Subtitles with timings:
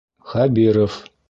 [0.31, 0.97] Хәбиров.